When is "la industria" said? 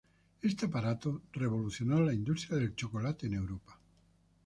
2.01-2.57